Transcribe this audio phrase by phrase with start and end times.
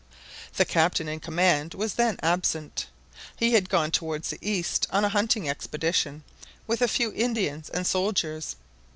[0.55, 2.87] The captain in command was then absent.
[3.37, 6.23] He had gone towards the east on a hunting expedition
[6.65, 8.55] with a few Indians and soldiers.